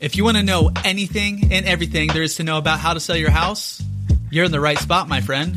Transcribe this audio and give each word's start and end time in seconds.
If 0.00 0.14
you 0.14 0.22
want 0.22 0.36
to 0.36 0.44
know 0.44 0.70
anything 0.84 1.48
and 1.50 1.66
everything 1.66 2.10
there 2.12 2.22
is 2.22 2.36
to 2.36 2.44
know 2.44 2.56
about 2.56 2.78
how 2.78 2.94
to 2.94 3.00
sell 3.00 3.16
your 3.16 3.32
house, 3.32 3.82
you're 4.30 4.44
in 4.44 4.52
the 4.52 4.60
right 4.60 4.78
spot, 4.78 5.08
my 5.08 5.20
friend. 5.20 5.56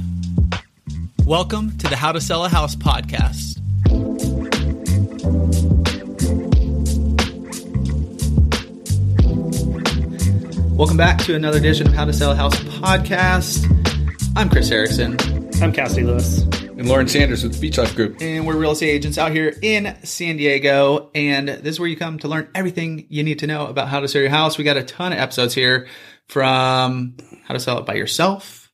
Welcome 1.28 1.78
to 1.78 1.88
the 1.88 1.96
How 1.96 2.12
to 2.12 2.20
Sell 2.20 2.44
a 2.44 2.50
House 2.50 2.76
podcast. 2.76 3.60
Welcome 10.76 10.98
back 10.98 11.20
to 11.20 11.36
another 11.36 11.60
edition 11.60 11.86
of 11.86 11.94
How 11.94 12.05
to 12.05 12.14
Sell 12.14 12.32
a 12.32 12.36
House 12.36 12.55
podcast. 12.55 13.68
I'm 14.36 14.50
Chris 14.50 14.71
Erickson, 14.71 15.18
I'm 15.62 15.71
Cassidy 15.71 16.02
Lewis. 16.02 16.48
And 16.82 16.89
Loren 16.89 17.07
Sanders 17.07 17.43
with 17.43 17.54
the 17.54 17.59
Beach 17.59 17.77
Life 17.77 17.95
Group. 17.95 18.20
and 18.21 18.47
we're 18.47 18.57
real 18.57 18.71
estate 18.71 18.89
agents 18.89 19.20
out 19.20 19.32
here 19.32 19.55
in 19.61 19.95
San 20.04 20.38
Diego. 20.38 21.11
And 21.14 21.47
this 21.47 21.75
is 21.75 21.79
where 21.79 21.88
you 21.88 21.96
come 21.96 22.18
to 22.18 22.27
learn 22.27 22.50
everything 22.55 23.05
you 23.07 23.21
need 23.21 23.38
to 23.38 23.46
know 23.46 23.68
about 23.68 23.88
how 23.88 24.00
to 24.00 24.07
sell 24.07 24.20
your 24.20 24.32
house. 24.32 24.57
We 24.57 24.64
got 24.64 24.77
a 24.77 24.83
ton 24.83 25.14
of 25.14 25.20
episodes 25.20 25.54
here 25.54 25.87
from 26.28 27.18
how 27.43 27.54
to 27.54 27.59
sell 27.59 27.78
it 27.78 27.86
by 27.86 27.93
yourself, 27.93 28.71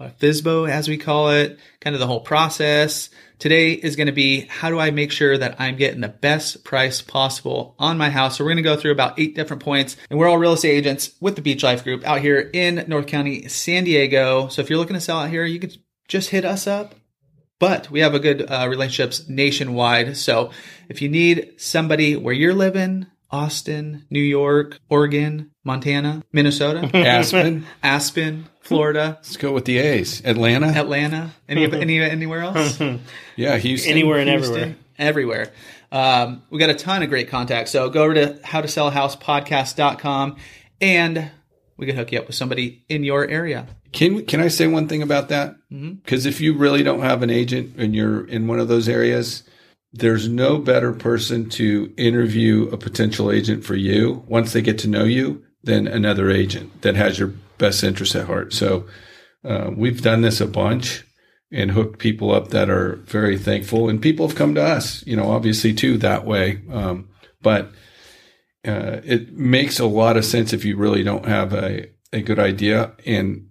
FSBO 0.00 0.70
as 0.70 0.88
we 0.88 0.98
call 0.98 1.30
it, 1.30 1.58
kind 1.80 1.96
of 1.96 2.00
the 2.00 2.06
whole 2.06 2.20
process. 2.20 3.10
Today 3.40 3.72
is 3.72 3.96
going 3.96 4.06
to 4.06 4.12
be 4.12 4.42
how 4.42 4.70
do 4.70 4.78
I 4.78 4.92
make 4.92 5.10
sure 5.10 5.36
that 5.36 5.56
I'm 5.58 5.74
getting 5.74 6.00
the 6.00 6.06
best 6.06 6.62
price 6.62 7.02
possible 7.02 7.74
on 7.80 7.98
my 7.98 8.10
house. 8.10 8.38
So 8.38 8.44
we're 8.44 8.50
going 8.50 8.58
to 8.58 8.62
go 8.62 8.76
through 8.76 8.92
about 8.92 9.18
eight 9.18 9.34
different 9.34 9.64
points 9.64 9.96
and 10.10 10.16
we're 10.16 10.28
all 10.28 10.38
real 10.38 10.52
estate 10.52 10.76
agents 10.76 11.10
with 11.20 11.34
the 11.34 11.42
Beach 11.42 11.64
Life 11.64 11.82
Group 11.82 12.04
out 12.04 12.20
here 12.20 12.50
in 12.52 12.84
North 12.86 13.08
County, 13.08 13.48
San 13.48 13.82
Diego. 13.82 14.46
So 14.46 14.62
if 14.62 14.70
you're 14.70 14.78
looking 14.78 14.94
to 14.94 15.00
sell 15.00 15.18
out 15.18 15.30
here, 15.30 15.44
you 15.44 15.58
could 15.58 15.76
just 16.06 16.30
hit 16.30 16.44
us 16.44 16.68
up 16.68 16.94
but 17.58 17.90
we 17.90 18.00
have 18.00 18.14
a 18.14 18.18
good 18.18 18.42
uh, 18.50 18.66
relationships 18.68 19.28
nationwide. 19.28 20.16
So 20.16 20.50
if 20.88 21.02
you 21.02 21.08
need 21.08 21.54
somebody 21.56 22.16
where 22.16 22.34
you're 22.34 22.54
living, 22.54 23.06
Austin, 23.30 24.06
New 24.10 24.20
York, 24.22 24.78
Oregon, 24.88 25.50
Montana, 25.64 26.22
Minnesota, 26.32 26.90
Aspen. 26.96 27.66
Aspen, 27.82 28.46
Florida, 28.60 29.18
Let's 29.18 29.36
go 29.36 29.52
with 29.52 29.64
the 29.66 29.78
A's. 29.78 30.22
Atlanta. 30.24 30.68
Atlanta, 30.68 31.32
any, 31.48 31.64
any 31.72 32.00
anywhere 32.00 32.40
else? 32.40 32.80
yeah, 33.36 33.56
Houston. 33.58 33.90
Anywhere 33.90 34.18
and 34.18 34.30
Houston, 34.30 34.76
everywhere. 34.98 35.46
everywhere. 35.46 35.52
Um, 35.90 36.42
we 36.50 36.58
got 36.58 36.70
a 36.70 36.74
ton 36.74 37.02
of 37.02 37.08
great 37.08 37.28
contacts. 37.28 37.70
So 37.70 37.88
go 37.90 38.04
over 38.04 38.14
to 38.14 38.34
howtosellhousepodcast.com 38.44 40.36
and 40.80 41.30
we 41.76 41.86
can 41.86 41.96
hook 41.96 42.12
you 42.12 42.18
up 42.18 42.26
with 42.26 42.36
somebody 42.36 42.84
in 42.88 43.04
your 43.04 43.26
area. 43.26 43.66
Can 43.92 44.24
can 44.26 44.40
I 44.40 44.48
say 44.48 44.66
one 44.66 44.88
thing 44.88 45.02
about 45.02 45.28
that? 45.28 45.56
Because 45.96 46.26
if 46.26 46.40
you 46.40 46.56
really 46.56 46.82
don't 46.82 47.00
have 47.00 47.22
an 47.22 47.30
agent 47.30 47.74
and 47.76 47.94
you're 47.94 48.26
in 48.26 48.46
one 48.46 48.60
of 48.60 48.68
those 48.68 48.88
areas, 48.88 49.42
there's 49.92 50.28
no 50.28 50.58
better 50.58 50.92
person 50.92 51.48
to 51.50 51.92
interview 51.96 52.68
a 52.70 52.76
potential 52.76 53.30
agent 53.30 53.64
for 53.64 53.74
you 53.74 54.24
once 54.28 54.52
they 54.52 54.62
get 54.62 54.78
to 54.78 54.88
know 54.88 55.04
you 55.04 55.42
than 55.62 55.86
another 55.86 56.30
agent 56.30 56.82
that 56.82 56.96
has 56.96 57.18
your 57.18 57.32
best 57.58 57.82
interest 57.82 58.14
at 58.14 58.26
heart. 58.26 58.52
So 58.52 58.86
uh, 59.44 59.70
we've 59.74 60.02
done 60.02 60.20
this 60.20 60.40
a 60.40 60.46
bunch 60.46 61.04
and 61.50 61.70
hooked 61.70 61.98
people 61.98 62.30
up 62.30 62.48
that 62.48 62.68
are 62.68 62.96
very 63.06 63.38
thankful, 63.38 63.88
and 63.88 64.02
people 64.02 64.28
have 64.28 64.36
come 64.36 64.54
to 64.54 64.62
us, 64.62 65.04
you 65.06 65.16
know, 65.16 65.30
obviously 65.30 65.72
too 65.72 65.96
that 65.98 66.26
way. 66.26 66.60
Um, 66.70 67.08
but 67.40 67.72
uh, 68.66 69.00
it 69.04 69.32
makes 69.32 69.78
a 69.78 69.86
lot 69.86 70.16
of 70.16 70.24
sense 70.24 70.52
if 70.52 70.64
you 70.64 70.76
really 70.76 71.02
don't 71.02 71.26
have 71.26 71.54
a, 71.54 71.86
a 72.12 72.20
good 72.20 72.38
idea 72.38 72.92
and 73.06 73.47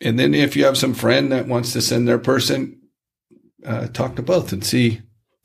and 0.00 0.18
then 0.18 0.34
if 0.34 0.56
you 0.56 0.64
have 0.64 0.78
some 0.78 0.94
friend 0.94 1.32
that 1.32 1.46
wants 1.46 1.72
to 1.72 1.80
send 1.80 2.06
their 2.06 2.18
person 2.18 2.80
uh, 3.66 3.88
talk 3.88 4.16
to 4.16 4.22
both 4.22 4.52
and 4.52 4.64
see 4.64 5.00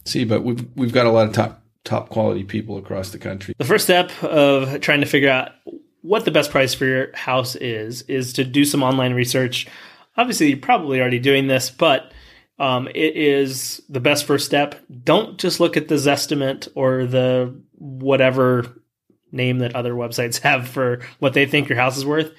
see 0.05 0.23
but 0.23 0.43
we've 0.43 0.65
we've 0.75 0.93
got 0.93 1.05
a 1.05 1.11
lot 1.11 1.27
of 1.27 1.33
top 1.33 1.63
top 1.83 2.09
quality 2.09 2.43
people 2.43 2.77
across 2.77 3.11
the 3.11 3.19
country 3.19 3.53
The 3.57 3.65
first 3.65 3.83
step 3.83 4.11
of 4.23 4.79
trying 4.81 5.01
to 5.01 5.05
figure 5.05 5.29
out 5.29 5.51
what 6.03 6.25
the 6.25 6.31
best 6.31 6.51
price 6.51 6.73
for 6.73 6.85
your 6.85 7.15
house 7.15 7.55
is 7.55 8.03
is 8.03 8.33
to 8.33 8.43
do 8.43 8.65
some 8.65 8.83
online 8.83 9.13
research. 9.13 9.67
Obviously, 10.15 10.49
you're 10.49 10.57
probably 10.57 11.01
already 11.01 11.17
doing 11.17 11.47
this, 11.47 11.71
but 11.71 12.11
um, 12.59 12.87
it 12.89 13.15
is 13.15 13.81
the 13.89 13.99
best 13.99 14.25
first 14.25 14.45
step. 14.45 14.75
Don't 15.03 15.39
just 15.39 15.59
look 15.59 15.75
at 15.75 15.87
the 15.87 15.95
Zestimate 15.95 16.67
or 16.75 17.05
the 17.05 17.59
whatever 17.77 18.67
name 19.31 19.59
that 19.59 19.75
other 19.75 19.93
websites 19.93 20.39
have 20.41 20.67
for 20.67 20.99
what 21.19 21.33
they 21.33 21.45
think 21.45 21.69
your 21.69 21.79
house 21.79 21.97
is 21.97 22.05
worth. 22.05 22.31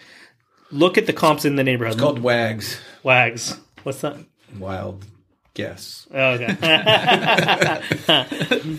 Look 0.74 0.98
at 0.98 1.06
the 1.06 1.12
comps 1.12 1.44
in 1.44 1.56
the 1.56 1.64
neighborhood. 1.64 1.94
it's 1.94 2.02
called 2.02 2.18
wags 2.18 2.80
Wags. 3.02 3.58
What's 3.84 4.00
that? 4.00 4.16
wild 4.58 5.04
guess 5.54 6.06
Oh, 6.12 6.38
okay. 6.38 6.56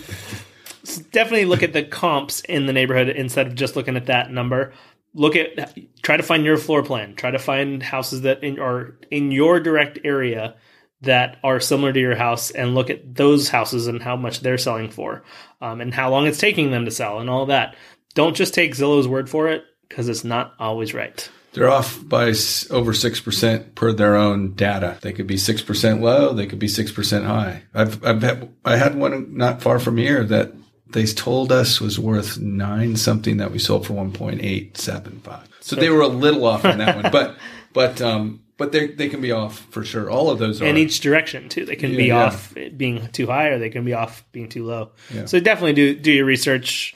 So 0.86 1.02
definitely 1.10 1.46
look 1.46 1.64
at 1.64 1.72
the 1.72 1.82
comps 1.82 2.40
in 2.42 2.66
the 2.66 2.72
neighborhood 2.72 3.08
instead 3.08 3.48
of 3.48 3.56
just 3.56 3.74
looking 3.74 3.96
at 3.96 4.06
that 4.06 4.30
number. 4.30 4.72
Look 5.14 5.34
at 5.34 5.76
try 6.02 6.16
to 6.16 6.22
find 6.22 6.44
your 6.44 6.56
floor 6.56 6.84
plan. 6.84 7.16
Try 7.16 7.32
to 7.32 7.40
find 7.40 7.82
houses 7.82 8.20
that 8.20 8.44
in, 8.44 8.60
are 8.60 8.96
in 9.10 9.32
your 9.32 9.58
direct 9.58 9.98
area 10.04 10.54
that 11.00 11.38
are 11.42 11.58
similar 11.58 11.92
to 11.92 12.00
your 12.00 12.14
house, 12.14 12.50
and 12.50 12.74
look 12.74 12.88
at 12.88 13.14
those 13.14 13.48
houses 13.48 13.86
and 13.86 14.00
how 14.00 14.16
much 14.16 14.40
they're 14.40 14.58
selling 14.58 14.90
for, 14.90 15.24
um, 15.60 15.80
and 15.80 15.92
how 15.92 16.10
long 16.10 16.26
it's 16.26 16.38
taking 16.38 16.70
them 16.70 16.84
to 16.84 16.90
sell, 16.90 17.18
and 17.18 17.28
all 17.28 17.46
that. 17.46 17.74
Don't 18.14 18.36
just 18.36 18.54
take 18.54 18.74
Zillow's 18.74 19.08
word 19.08 19.28
for 19.28 19.48
it 19.48 19.64
because 19.88 20.08
it's 20.08 20.24
not 20.24 20.54
always 20.58 20.94
right. 20.94 21.28
They're 21.56 21.70
off 21.70 22.06
by 22.06 22.26
over 22.70 22.92
6% 22.92 23.74
per 23.74 23.92
their 23.92 24.14
own 24.14 24.52
data 24.52 24.98
they 25.00 25.12
could 25.12 25.26
be 25.26 25.36
6% 25.36 26.00
low 26.00 26.32
they 26.32 26.46
could 26.46 26.58
be 26.58 26.66
6% 26.68 27.24
high 27.24 27.62
i've 27.74 28.04
i've 28.04 28.22
had, 28.22 28.48
i 28.64 28.76
had 28.76 28.94
one 28.94 29.36
not 29.36 29.62
far 29.62 29.78
from 29.78 29.96
here 29.96 30.22
that 30.22 30.52
they 30.88 31.04
told 31.06 31.50
us 31.50 31.80
was 31.80 31.98
worth 31.98 32.38
nine 32.38 32.94
something 32.94 33.38
that 33.38 33.50
we 33.50 33.58
sold 33.58 33.86
for 33.86 33.94
1.875 33.94 35.46
so 35.60 35.74
they 35.76 35.90
were 35.90 36.02
a 36.02 36.08
little 36.08 36.46
off 36.46 36.64
on 36.64 36.78
that 36.78 37.02
one 37.02 37.10
but 37.10 37.36
but 37.72 38.00
um 38.00 38.40
but 38.58 38.72
they 38.72 38.88
they 38.88 39.08
can 39.08 39.20
be 39.20 39.32
off 39.32 39.58
for 39.70 39.84
sure 39.84 40.10
all 40.10 40.30
of 40.30 40.38
those 40.38 40.62
are 40.62 40.66
in 40.66 40.76
each 40.76 41.00
direction 41.00 41.48
too. 41.48 41.64
They 41.66 41.76
can 41.76 41.90
be 41.90 42.06
Yeah, 42.06 42.20
yeah. 42.20 42.24
off 42.26 42.54
being 42.76 43.06
too 43.08 43.26
high, 43.26 43.48
or 43.48 43.58
they 43.58 43.68
can 43.70 43.84
be 43.84 43.92
off 43.92 44.24
being 44.32 44.48
too 44.48 44.64
low. 44.64 44.92
Yeah. 45.12 45.26
So 45.26 45.40
definitely 45.40 45.74
do 45.74 45.94
do 45.94 46.10
your 46.10 46.24
research, 46.24 46.94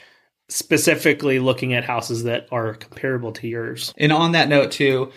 specifically 0.51 1.39
looking 1.39 1.73
at 1.73 1.85
houses 1.85 2.23
that 2.23 2.47
are 2.51 2.73
comparable 2.73 3.31
to 3.31 3.47
yours. 3.47 3.93
And 3.97 4.11
on 4.11 4.33
that 4.33 4.49
note, 4.49 4.71
too, 4.71 5.11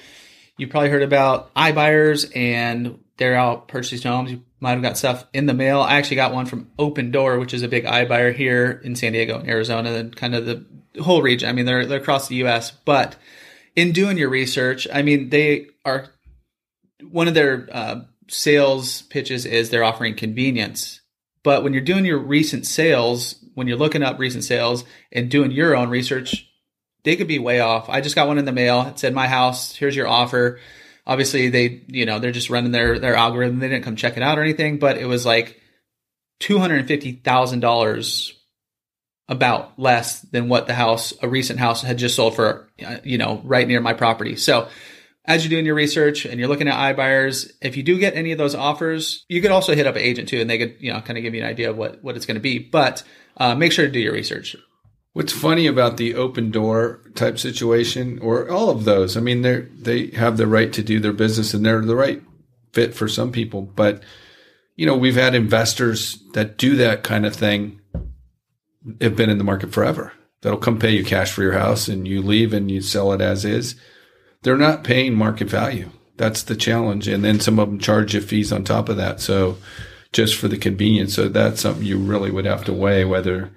you 0.56 0.68
probably 0.68 0.90
heard 0.90 1.02
about 1.02 1.52
iBuyers 1.54 2.34
and 2.36 3.00
they're 3.16 3.34
out 3.34 3.66
purchasing 3.66 4.10
homes. 4.10 4.30
You 4.30 4.44
might 4.60 4.72
have 4.72 4.82
got 4.82 4.96
stuff 4.96 5.26
in 5.32 5.46
the 5.46 5.54
mail. 5.54 5.80
I 5.80 5.96
actually 5.96 6.16
got 6.16 6.32
one 6.32 6.46
from 6.46 6.70
Opendoor, 6.78 7.40
which 7.40 7.52
is 7.52 7.62
a 7.62 7.68
big 7.68 7.84
iBuyer 7.84 8.34
here 8.34 8.80
in 8.84 8.94
San 8.94 9.12
Diego, 9.12 9.38
and 9.38 9.48
Arizona, 9.48 9.92
and 9.92 10.14
kind 10.14 10.34
of 10.34 10.46
the 10.46 10.64
whole 11.02 11.20
region. 11.20 11.48
I 11.48 11.52
mean, 11.52 11.66
they're 11.66 11.86
they're 11.86 12.00
across 12.00 12.28
the 12.28 12.36
U.S. 12.36 12.70
But 12.70 13.16
in 13.76 13.92
doing 13.92 14.16
your 14.16 14.30
research, 14.30 14.86
I 14.92 15.02
mean, 15.02 15.30
they 15.30 15.68
are 15.84 16.06
one 17.10 17.28
of 17.28 17.34
their 17.34 17.68
uh, 17.70 18.00
sales 18.28 19.02
pitches 19.02 19.46
is 19.46 19.70
they're 19.70 19.84
offering 19.84 20.14
convenience. 20.14 21.00
But 21.44 21.62
when 21.62 21.72
you're 21.72 21.82
doing 21.82 22.04
your 22.04 22.18
recent 22.18 22.66
sales, 22.66 23.36
when 23.54 23.68
you're 23.68 23.76
looking 23.78 24.02
up 24.02 24.18
recent 24.18 24.42
sales 24.42 24.84
and 25.12 25.30
doing 25.30 25.52
your 25.52 25.76
own 25.76 25.90
research, 25.90 26.48
they 27.04 27.14
could 27.14 27.28
be 27.28 27.38
way 27.38 27.60
off. 27.60 27.88
I 27.88 28.00
just 28.00 28.16
got 28.16 28.26
one 28.26 28.38
in 28.38 28.46
the 28.46 28.52
mail. 28.52 28.82
It 28.88 28.98
said 28.98 29.14
my 29.14 29.28
house. 29.28 29.76
Here's 29.76 29.94
your 29.94 30.08
offer. 30.08 30.58
Obviously, 31.06 31.50
they 31.50 31.82
you 31.86 32.06
know 32.06 32.18
they're 32.18 32.32
just 32.32 32.50
running 32.50 32.72
their 32.72 32.98
their 32.98 33.14
algorithm. 33.14 33.60
They 33.60 33.68
didn't 33.68 33.84
come 33.84 33.94
check 33.94 34.16
it 34.16 34.22
out 34.22 34.38
or 34.38 34.42
anything, 34.42 34.78
but 34.78 34.96
it 34.96 35.04
was 35.04 35.26
like 35.26 35.60
two 36.40 36.58
hundred 36.58 36.78
and 36.78 36.88
fifty 36.88 37.12
thousand 37.12 37.60
dollars, 37.60 38.32
about 39.28 39.78
less 39.78 40.22
than 40.22 40.48
what 40.48 40.66
the 40.66 40.74
house 40.74 41.12
a 41.22 41.28
recent 41.28 41.60
house 41.60 41.82
had 41.82 41.98
just 41.98 42.16
sold 42.16 42.34
for. 42.34 42.68
uh, 42.84 42.96
You 43.04 43.18
know, 43.18 43.42
right 43.44 43.68
near 43.68 43.80
my 43.80 43.92
property. 43.92 44.36
So. 44.36 44.68
As 45.26 45.42
you're 45.42 45.50
doing 45.50 45.64
your 45.64 45.74
research 45.74 46.26
and 46.26 46.38
you're 46.38 46.48
looking 46.48 46.68
at 46.68 46.96
iBuyers, 46.96 47.50
if 47.62 47.76
you 47.76 47.82
do 47.82 47.98
get 47.98 48.14
any 48.14 48.32
of 48.32 48.38
those 48.38 48.54
offers, 48.54 49.24
you 49.28 49.40
could 49.40 49.50
also 49.50 49.74
hit 49.74 49.86
up 49.86 49.96
an 49.96 50.02
agent 50.02 50.28
too, 50.28 50.40
and 50.40 50.50
they 50.50 50.58
could, 50.58 50.76
you 50.80 50.92
know, 50.92 51.00
kind 51.00 51.16
of 51.16 51.22
give 51.22 51.34
you 51.34 51.42
an 51.42 51.48
idea 51.48 51.70
of 51.70 51.78
what, 51.78 52.04
what 52.04 52.16
it's 52.16 52.26
going 52.26 52.34
to 52.34 52.40
be. 52.40 52.58
But 52.58 53.02
uh, 53.38 53.54
make 53.54 53.72
sure 53.72 53.86
to 53.86 53.90
do 53.90 54.00
your 54.00 54.12
research. 54.12 54.54
What's 55.14 55.32
funny 55.32 55.66
about 55.66 55.96
the 55.96 56.14
Opendoor 56.14 57.14
type 57.14 57.38
situation, 57.38 58.18
or 58.18 58.50
all 58.50 58.68
of 58.68 58.84
those? 58.84 59.16
I 59.16 59.20
mean, 59.20 59.42
they 59.42 59.60
they 59.60 60.08
have 60.08 60.36
the 60.36 60.48
right 60.48 60.72
to 60.72 60.82
do 60.82 60.98
their 60.98 61.12
business, 61.12 61.54
and 61.54 61.64
they're 61.64 61.80
the 61.80 61.94
right 61.94 62.20
fit 62.72 62.94
for 62.94 63.06
some 63.06 63.30
people. 63.30 63.62
But 63.62 64.02
you 64.74 64.86
know, 64.86 64.96
we've 64.96 65.14
had 65.14 65.36
investors 65.36 66.18
that 66.32 66.58
do 66.58 66.74
that 66.76 67.04
kind 67.04 67.24
of 67.24 67.34
thing 67.34 67.80
have 69.00 69.14
been 69.14 69.30
in 69.30 69.38
the 69.38 69.44
market 69.44 69.72
forever. 69.72 70.12
That'll 70.42 70.58
come 70.58 70.80
pay 70.80 70.90
you 70.90 71.04
cash 71.04 71.30
for 71.32 71.42
your 71.42 71.52
house, 71.52 71.86
and 71.86 72.08
you 72.08 72.20
leave 72.20 72.52
and 72.52 72.68
you 72.68 72.80
sell 72.80 73.12
it 73.12 73.20
as 73.20 73.44
is. 73.44 73.76
They're 74.44 74.56
not 74.56 74.84
paying 74.84 75.14
market 75.14 75.48
value. 75.48 75.90
That's 76.16 76.44
the 76.44 76.54
challenge, 76.54 77.08
and 77.08 77.24
then 77.24 77.40
some 77.40 77.58
of 77.58 77.68
them 77.68 77.80
charge 77.80 78.14
you 78.14 78.20
fees 78.20 78.52
on 78.52 78.62
top 78.62 78.88
of 78.88 78.96
that. 78.98 79.20
So, 79.20 79.58
just 80.12 80.36
for 80.36 80.46
the 80.46 80.58
convenience, 80.58 81.14
so 81.14 81.28
that's 81.28 81.60
something 81.60 81.84
you 81.84 81.98
really 81.98 82.30
would 82.30 82.44
have 82.44 82.64
to 82.66 82.72
weigh 82.72 83.04
whether. 83.04 83.50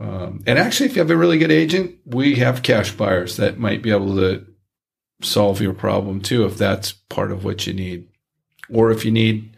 Um, 0.00 0.42
and 0.46 0.58
actually, 0.58 0.86
if 0.86 0.96
you 0.96 1.00
have 1.00 1.10
a 1.10 1.16
really 1.16 1.38
good 1.38 1.52
agent, 1.52 1.96
we 2.04 2.36
have 2.36 2.64
cash 2.64 2.90
buyers 2.90 3.36
that 3.36 3.58
might 3.58 3.82
be 3.82 3.92
able 3.92 4.16
to 4.16 4.44
solve 5.20 5.60
your 5.60 5.74
problem 5.74 6.20
too, 6.20 6.44
if 6.44 6.58
that's 6.58 6.92
part 6.92 7.30
of 7.30 7.44
what 7.44 7.66
you 7.66 7.72
need. 7.72 8.08
Or 8.68 8.90
if 8.90 9.04
you 9.04 9.12
need 9.12 9.56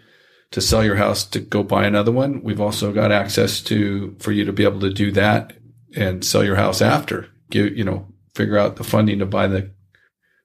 to 0.51 0.61
sell 0.61 0.85
your 0.85 0.97
house 0.97 1.25
to 1.25 1.41
go 1.41 1.63
buy 1.63 1.87
another 1.87 2.13
one, 2.13 2.43
we've 2.43 2.61
also 2.61 2.93
got 2.93 3.13
access 3.13 3.61
to 3.63 4.17
for 4.19 4.33
you 4.33 4.45
to 4.45 4.53
be 4.53 4.65
able 4.65 4.81
to 4.81 4.93
do 4.93 5.13
that 5.13 5.55
and 5.97 6.25
sell 6.25 6.45
your 6.45 6.57
house 6.57 6.83
after. 6.83 7.29
Give 7.51 7.77
you 7.77 7.85
know 7.85 8.07
figure 8.35 8.59
out 8.59 8.77
the 8.77 8.85
funding 8.85 9.21
to 9.21 9.27
buy 9.27 9.47
the 9.47 9.71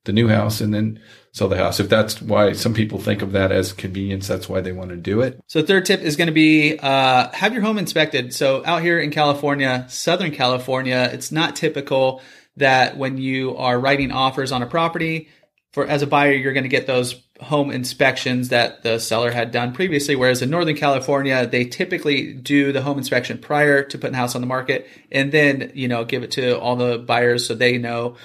the 0.06 0.14
new 0.14 0.28
house 0.28 0.62
and 0.62 0.74
then 0.74 1.00
sell 1.32 1.48
the 1.48 1.58
house. 1.58 1.80
If 1.80 1.90
that's 1.90 2.22
why 2.22 2.54
some 2.54 2.74
people 2.74 3.00
think 3.00 3.22
of 3.22 3.32
that 3.34 3.52
as 3.52 3.74
convenience, 3.74 4.28
that's 4.28 4.50
why 4.50 4.62
they 4.62 4.72
want 4.72 4.90
to 4.90 4.98
do 4.98 5.22
it. 5.22 5.40
So, 5.48 5.62
third 5.62 5.86
tip 5.86 6.02
is 6.02 6.16
going 6.16 6.28
to 6.28 6.34
be 6.34 6.78
uh, 6.80 7.30
have 7.32 7.54
your 7.54 7.62
home 7.62 7.78
inspected. 7.78 8.34
So, 8.34 8.64
out 8.66 8.82
here 8.82 9.00
in 9.00 9.12
California, 9.12 9.86
Southern 9.90 10.32
California, 10.32 11.10
it's 11.12 11.32
not 11.32 11.56
typical 11.56 12.22
that 12.58 12.98
when 12.98 13.18
you 13.18 13.56
are 13.58 13.80
writing 13.80 14.12
offers 14.12 14.52
on 14.52 14.62
a 14.62 14.68
property, 14.68 15.30
for 15.72 15.86
as 15.86 16.02
a 16.02 16.08
buyer, 16.08 16.34
you're 16.34 16.54
going 16.54 16.64
to 16.64 16.70
get 16.70 16.88
those 16.88 17.22
home 17.42 17.72
inspections 17.72 18.50
that 18.50 18.84
the 18.84 19.00
seller 19.00 19.32
had 19.32 19.52
done 19.52 19.74
previously. 19.74 20.16
Whereas 20.16 20.42
in 20.42 20.50
Northern 20.50 20.76
California, 20.76 21.46
they 21.48 21.64
typically 21.66 22.34
do 22.34 22.72
the 22.72 22.82
home 22.82 22.98
inspection 22.98 23.38
prior 23.38 23.84
to 23.84 23.98
putting 23.98 24.14
the 24.14 24.18
house 24.18 24.36
on 24.36 24.42
the 24.42 24.48
market, 24.48 24.88
and 25.12 25.32
then 25.32 25.72
you 25.76 25.88
know 25.88 26.04
give 26.06 26.24
it 26.24 26.32
to 26.32 26.60
all 26.60 26.76
the 26.76 26.98
buyers 26.98 27.48
so 27.48 27.54
they 27.54 27.78
know 27.78 28.18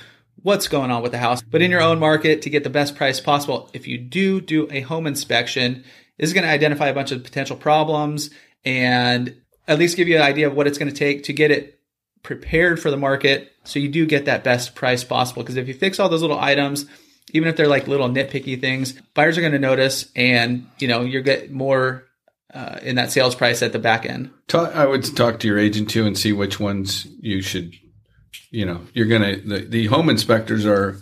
what's 0.42 0.68
going 0.68 0.90
on 0.90 1.02
with 1.02 1.12
the 1.12 1.18
house. 1.18 1.42
But 1.42 1.62
in 1.62 1.70
your 1.70 1.82
own 1.82 1.98
market, 1.98 2.42
to 2.42 2.50
get 2.50 2.64
the 2.64 2.70
best 2.70 2.96
price 2.96 3.20
possible, 3.20 3.70
if 3.72 3.86
you 3.86 3.98
do 3.98 4.40
do 4.40 4.68
a 4.70 4.80
home 4.80 5.06
inspection, 5.06 5.84
is 6.18 6.32
going 6.32 6.44
to 6.44 6.50
identify 6.50 6.88
a 6.88 6.94
bunch 6.94 7.12
of 7.12 7.24
potential 7.24 7.56
problems 7.56 8.30
and 8.64 9.34
at 9.66 9.78
least 9.78 9.96
give 9.96 10.08
you 10.08 10.16
an 10.16 10.22
idea 10.22 10.46
of 10.46 10.54
what 10.54 10.66
it's 10.66 10.78
going 10.78 10.90
to 10.90 10.96
take 10.96 11.24
to 11.24 11.32
get 11.32 11.50
it 11.50 11.80
prepared 12.22 12.80
for 12.80 12.90
the 12.90 12.96
market 12.96 13.52
so 13.64 13.78
you 13.78 13.88
do 13.88 14.06
get 14.06 14.26
that 14.26 14.44
best 14.44 14.74
price 14.74 15.04
possible. 15.04 15.42
Because 15.42 15.56
if 15.56 15.68
you 15.68 15.74
fix 15.74 15.98
all 15.98 16.08
those 16.08 16.22
little 16.22 16.38
items, 16.38 16.86
even 17.32 17.48
if 17.48 17.56
they're 17.56 17.68
like 17.68 17.88
little 17.88 18.08
nitpicky 18.08 18.60
things, 18.60 18.92
buyers 19.14 19.38
are 19.38 19.40
going 19.40 19.52
to 19.52 19.58
notice, 19.58 20.10
and 20.14 20.66
you 20.78 20.88
know 20.88 21.02
you 21.02 21.22
get 21.22 21.50
more 21.50 22.04
uh, 22.52 22.78
in 22.82 22.96
that 22.96 23.10
sales 23.10 23.34
price 23.34 23.62
at 23.62 23.72
the 23.72 23.78
back 23.78 24.06
end. 24.06 24.30
Talk, 24.48 24.74
I 24.74 24.86
would 24.86 25.04
talk 25.16 25.40
to 25.40 25.48
your 25.48 25.58
agent 25.58 25.90
too 25.90 26.06
and 26.06 26.16
see 26.16 26.32
which 26.32 26.60
ones 26.60 27.06
you 27.20 27.42
should. 27.42 27.74
You 28.54 28.66
know, 28.66 28.80
you're 28.92 29.06
gonna 29.06 29.36
the, 29.36 29.58
the 29.60 29.86
home 29.86 30.08
inspectors 30.08 30.64
are 30.64 30.98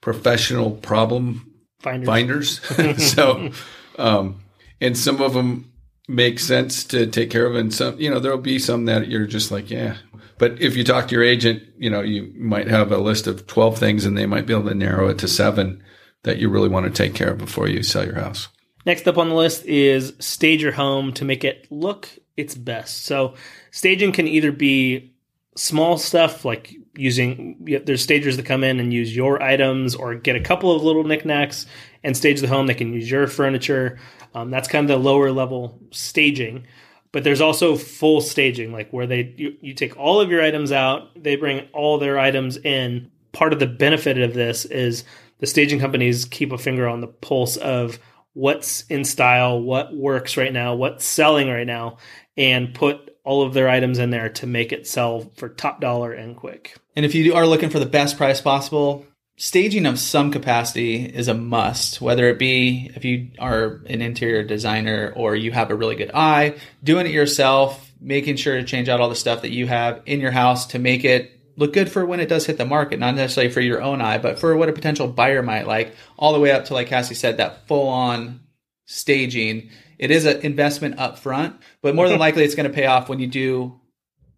professional 0.00 0.72
problem 0.72 1.52
Finders. 1.80 2.06
finders. 2.06 2.60
so, 3.14 3.50
um, 3.98 4.42
and 4.80 4.96
some 4.96 5.20
of 5.20 5.34
them 5.34 5.72
make 6.08 6.38
sense 6.38 6.84
to 6.84 7.06
take 7.06 7.30
care 7.30 7.46
of, 7.46 7.56
and 7.56 7.72
some, 7.72 7.98
you 7.98 8.10
know, 8.10 8.20
there'll 8.20 8.38
be 8.38 8.58
some 8.58 8.84
that 8.86 9.08
you're 9.08 9.26
just 9.26 9.50
like, 9.50 9.70
yeah. 9.70 9.96
But 10.38 10.60
if 10.60 10.76
you 10.76 10.84
talk 10.84 11.08
to 11.08 11.14
your 11.14 11.24
agent, 11.24 11.62
you 11.78 11.90
know, 11.90 12.00
you 12.00 12.32
might 12.36 12.68
have 12.68 12.90
a 12.90 12.98
list 12.98 13.26
of 13.26 13.46
12 13.46 13.78
things 13.78 14.04
and 14.04 14.16
they 14.16 14.26
might 14.26 14.46
be 14.46 14.52
able 14.52 14.68
to 14.68 14.74
narrow 14.74 15.08
it 15.08 15.18
to 15.18 15.28
seven 15.28 15.82
that 16.24 16.38
you 16.38 16.48
really 16.48 16.68
want 16.68 16.86
to 16.86 16.90
take 16.90 17.14
care 17.14 17.30
of 17.30 17.38
before 17.38 17.68
you 17.68 17.82
sell 17.82 18.04
your 18.04 18.16
house. 18.16 18.48
Next 18.84 19.06
up 19.06 19.18
on 19.18 19.28
the 19.28 19.34
list 19.36 19.64
is 19.64 20.14
stage 20.18 20.62
your 20.62 20.72
home 20.72 21.12
to 21.14 21.24
make 21.24 21.44
it 21.44 21.68
look 21.70 22.08
its 22.36 22.56
best. 22.56 23.04
So, 23.04 23.34
staging 23.70 24.10
can 24.12 24.26
either 24.26 24.50
be 24.50 25.14
small 25.54 25.98
stuff 25.98 26.44
like 26.44 26.74
using 26.94 27.56
there's 27.84 28.02
stagers 28.02 28.36
that 28.36 28.46
come 28.46 28.64
in 28.64 28.78
and 28.78 28.92
use 28.92 29.14
your 29.14 29.42
items 29.42 29.94
or 29.94 30.14
get 30.14 30.36
a 30.36 30.40
couple 30.40 30.74
of 30.74 30.82
little 30.82 31.04
knickknacks 31.04 31.66
and 32.04 32.16
stage 32.16 32.40
the 32.40 32.48
home. 32.48 32.66
They 32.66 32.74
can 32.74 32.92
use 32.92 33.10
your 33.10 33.26
furniture. 33.26 33.98
Um, 34.34 34.50
that's 34.50 34.68
kind 34.68 34.88
of 34.88 34.88
the 34.88 35.08
lower 35.08 35.30
level 35.30 35.78
staging. 35.90 36.66
But 37.12 37.24
there's 37.24 37.42
also 37.42 37.76
full 37.76 38.22
staging, 38.22 38.72
like 38.72 38.90
where 38.90 39.06
they 39.06 39.34
you, 39.36 39.56
you 39.60 39.74
take 39.74 39.98
all 39.98 40.20
of 40.20 40.30
your 40.30 40.42
items 40.42 40.72
out, 40.72 41.10
they 41.22 41.36
bring 41.36 41.68
all 41.72 41.98
their 41.98 42.18
items 42.18 42.56
in. 42.56 43.10
Part 43.32 43.52
of 43.52 43.58
the 43.58 43.66
benefit 43.66 44.18
of 44.18 44.34
this 44.34 44.64
is 44.66 45.04
the 45.38 45.46
staging 45.46 45.78
companies 45.80 46.24
keep 46.24 46.52
a 46.52 46.58
finger 46.58 46.86
on 46.86 47.00
the 47.00 47.06
pulse 47.08 47.56
of 47.56 47.98
what's 48.34 48.82
in 48.86 49.04
style, 49.04 49.60
what 49.60 49.94
works 49.94 50.36
right 50.36 50.52
now, 50.52 50.74
what's 50.74 51.04
selling 51.04 51.48
right 51.48 51.66
now, 51.66 51.98
and 52.36 52.74
put 52.74 53.11
all 53.24 53.42
of 53.42 53.54
their 53.54 53.68
items 53.68 53.98
in 53.98 54.10
there 54.10 54.28
to 54.28 54.46
make 54.46 54.72
it 54.72 54.86
sell 54.86 55.30
for 55.36 55.48
top 55.48 55.80
dollar 55.80 56.12
and 56.12 56.36
quick. 56.36 56.76
And 56.96 57.04
if 57.04 57.14
you 57.14 57.34
are 57.34 57.46
looking 57.46 57.70
for 57.70 57.78
the 57.78 57.86
best 57.86 58.16
price 58.16 58.40
possible, 58.40 59.06
staging 59.36 59.86
of 59.86 59.98
some 59.98 60.30
capacity 60.30 61.04
is 61.04 61.28
a 61.28 61.34
must, 61.34 62.00
whether 62.00 62.28
it 62.28 62.38
be 62.38 62.90
if 62.94 63.04
you 63.04 63.30
are 63.38 63.80
an 63.86 64.02
interior 64.02 64.42
designer 64.42 65.12
or 65.16 65.34
you 65.34 65.52
have 65.52 65.70
a 65.70 65.74
really 65.74 65.96
good 65.96 66.10
eye, 66.12 66.56
doing 66.82 67.06
it 67.06 67.12
yourself, 67.12 67.92
making 68.00 68.36
sure 68.36 68.56
to 68.56 68.64
change 68.64 68.88
out 68.88 69.00
all 69.00 69.08
the 69.08 69.14
stuff 69.14 69.42
that 69.42 69.52
you 69.52 69.66
have 69.66 70.02
in 70.06 70.20
your 70.20 70.32
house 70.32 70.66
to 70.66 70.78
make 70.78 71.04
it 71.04 71.38
look 71.56 71.72
good 71.72 71.90
for 71.90 72.04
when 72.04 72.20
it 72.20 72.28
does 72.28 72.46
hit 72.46 72.58
the 72.58 72.64
market, 72.64 72.98
not 72.98 73.14
necessarily 73.14 73.52
for 73.52 73.60
your 73.60 73.82
own 73.82 74.00
eye, 74.00 74.18
but 74.18 74.38
for 74.38 74.56
what 74.56 74.68
a 74.68 74.72
potential 74.72 75.06
buyer 75.06 75.42
might 75.42 75.66
like, 75.66 75.94
all 76.16 76.32
the 76.32 76.40
way 76.40 76.50
up 76.50 76.64
to, 76.66 76.74
like 76.74 76.88
Cassie 76.88 77.14
said, 77.14 77.36
that 77.36 77.66
full 77.68 77.88
on 77.88 78.40
staging. 78.86 79.70
It 80.02 80.10
is 80.10 80.26
an 80.26 80.40
investment 80.40 80.98
up 80.98 81.16
front, 81.16 81.54
but 81.80 81.94
more 81.94 82.08
than 82.08 82.18
likely 82.26 82.42
it's 82.42 82.56
going 82.56 82.68
to 82.68 82.74
pay 82.74 82.86
off 82.86 83.08
when 83.08 83.20
you 83.20 83.28
do 83.28 83.80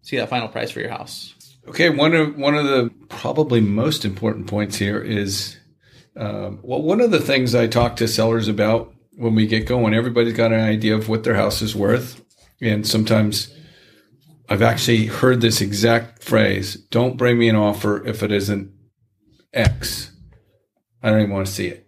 see 0.03 0.17
that 0.17 0.29
final 0.29 0.47
price 0.47 0.69
for 0.69 0.79
your 0.79 0.91
house. 0.91 1.33
Okay, 1.67 1.89
one 1.89 2.13
of 2.13 2.37
one 2.37 2.53
of 2.53 2.65
the 2.65 2.91
probably 3.09 3.61
most 3.61 4.05
important 4.05 4.45
points 4.45 4.77
here 4.77 5.01
is 5.01 5.57
um, 6.15 6.59
well, 6.61 6.83
one 6.83 7.01
of 7.01 7.09
the 7.09 7.19
things 7.19 7.55
I 7.55 7.65
talk 7.65 7.95
to 7.95 8.07
sellers 8.07 8.47
about 8.47 8.93
when 9.17 9.33
we 9.33 9.47
get 9.47 9.65
going. 9.65 9.95
Everybody's 9.95 10.33
got 10.35 10.53
an 10.53 10.59
idea 10.59 10.95
of 10.95 11.09
what 11.09 11.23
their 11.23 11.33
house 11.33 11.63
is 11.63 11.75
worth, 11.75 12.23
and 12.61 12.87
sometimes 12.87 13.51
I've 14.47 14.61
actually 14.61 15.07
heard 15.07 15.41
this 15.41 15.61
exact 15.61 16.23
phrase: 16.23 16.75
"Don't 16.91 17.17
bring 17.17 17.39
me 17.39 17.49
an 17.49 17.55
offer 17.55 18.05
if 18.05 18.21
it 18.21 18.31
isn't 18.31 18.71
X. 19.51 20.11
I 21.01 21.09
don't 21.09 21.21
even 21.21 21.33
want 21.33 21.47
to 21.47 21.51
see 21.51 21.69
it." 21.69 21.87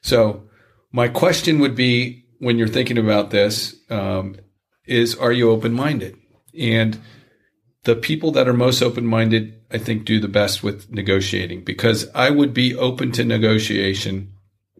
So, 0.00 0.44
my 0.90 1.08
question 1.08 1.58
would 1.58 1.74
be, 1.74 2.24
when 2.40 2.58
you're 2.58 2.68
thinking 2.68 2.98
about 2.98 3.30
this, 3.30 3.76
um, 3.90 4.36
is 4.86 5.14
are 5.14 5.30
you 5.30 5.50
open 5.50 5.72
minded? 5.72 6.16
And 6.58 6.98
the 7.84 7.94
people 7.94 8.32
that 8.32 8.48
are 8.48 8.54
most 8.54 8.82
open 8.82 9.06
minded, 9.06 9.60
I 9.70 9.78
think, 9.78 10.04
do 10.04 10.18
the 10.18 10.28
best 10.28 10.62
with 10.62 10.90
negotiating 10.90 11.64
because 11.64 12.08
I 12.14 12.30
would 12.30 12.52
be 12.52 12.74
open 12.74 13.12
to 13.12 13.24
negotiation 13.24 14.32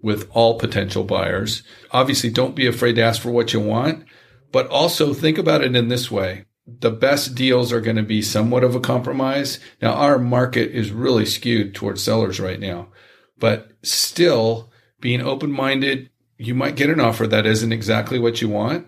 with 0.03 0.29
all 0.33 0.59
potential 0.59 1.05
buyers. 1.05 1.63
Obviously, 1.93 2.31
don't 2.31 2.57
be 2.57 2.67
afraid 2.67 2.97
to 2.97 3.03
ask 3.03 3.21
for 3.21 3.31
what 3.31 3.53
you 3.53 3.61
want, 3.61 4.05
but 4.53 4.67
also 4.69 5.13
think 5.13 5.39
about 5.39 5.63
it 5.63 5.77
in 5.77 5.89
this 5.89 6.11
way. 6.11 6.47
The 6.67 6.91
best 6.91 7.35
deals 7.35 7.73
are 7.73 7.81
going 7.81 7.97
to 7.97 8.03
be 8.03 8.23
somewhat 8.23 8.65
of 8.65 8.75
a 8.75 8.81
compromise. 8.81 9.61
Now, 9.83 9.93
our 9.93 10.19
market 10.19 10.71
is 10.71 10.93
really 10.93 11.27
skewed 11.27 11.75
towards 11.75 12.03
sellers 12.03 12.41
right 12.41 12.61
now, 12.61 12.89
but 13.39 13.73
still 13.83 14.71
being 15.01 15.21
open 15.21 15.51
minded, 15.51 16.11
you 16.41 16.55
might 16.55 16.77
get 16.77 16.91
an 16.91 17.01
offer 17.01 17.27
that 17.27 17.47
isn't 17.47 17.73
exactly 17.73 18.19
what 18.19 18.41
you 18.41 18.49
want. 18.49 18.87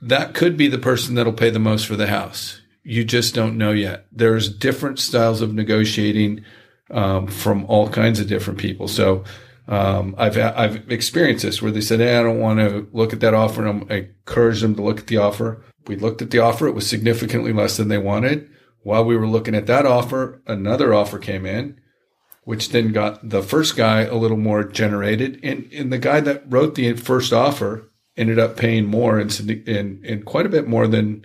That 0.00 0.34
could 0.34 0.56
be 0.56 0.68
the 0.68 0.78
person 0.78 1.14
that'll 1.14 1.32
pay 1.32 1.50
the 1.50 1.58
most 1.58 1.86
for 1.86 1.96
the 1.96 2.08
house 2.08 2.62
you 2.84 3.04
just 3.04 3.34
don't 3.34 3.56
know 3.56 3.72
yet. 3.72 4.06
There's 4.12 4.52
different 4.52 4.98
styles 4.98 5.40
of 5.40 5.54
negotiating 5.54 6.44
um, 6.90 7.26
from 7.26 7.64
all 7.66 7.88
kinds 7.88 8.20
of 8.20 8.28
different 8.28 8.58
people. 8.58 8.88
So 8.88 9.24
um, 9.68 10.14
I've 10.18 10.36
I've 10.36 10.90
experienced 10.90 11.44
this 11.44 11.62
where 11.62 11.70
they 11.70 11.80
said, 11.80 12.00
"Hey, 12.00 12.16
I 12.16 12.22
don't 12.22 12.40
want 12.40 12.58
to 12.58 12.88
look 12.92 13.12
at 13.12 13.20
that 13.20 13.34
offer," 13.34 13.66
and 13.66 13.90
I 13.90 13.96
encouraged 13.96 14.62
them 14.62 14.74
to 14.76 14.82
look 14.82 15.00
at 15.00 15.06
the 15.06 15.18
offer. 15.18 15.62
We 15.86 15.96
looked 15.96 16.22
at 16.22 16.30
the 16.30 16.40
offer; 16.40 16.66
it 16.66 16.74
was 16.74 16.88
significantly 16.88 17.52
less 17.52 17.76
than 17.76 17.88
they 17.88 17.98
wanted. 17.98 18.48
While 18.82 19.04
we 19.04 19.16
were 19.16 19.28
looking 19.28 19.54
at 19.54 19.66
that 19.66 19.86
offer, 19.86 20.42
another 20.46 20.92
offer 20.92 21.20
came 21.20 21.46
in, 21.46 21.80
which 22.44 22.70
then 22.70 22.92
got 22.92 23.28
the 23.28 23.42
first 23.42 23.76
guy 23.76 24.02
a 24.02 24.14
little 24.14 24.36
more 24.36 24.64
generated, 24.64 25.40
and 25.42 25.70
and 25.72 25.92
the 25.92 25.98
guy 25.98 26.20
that 26.20 26.44
wrote 26.46 26.74
the 26.74 26.92
first 26.94 27.32
offer 27.32 27.90
ended 28.16 28.38
up 28.38 28.56
paying 28.56 28.84
more 28.84 29.18
and 29.18 29.38
and, 29.66 30.04
and 30.04 30.24
quite 30.24 30.46
a 30.46 30.50
bit 30.50 30.66
more 30.66 30.86
than 30.86 31.24